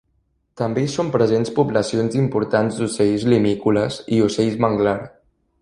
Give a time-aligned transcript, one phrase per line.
[0.61, 4.99] També hi són presents poblacions importants d'ocells limícoles i ocells manglar.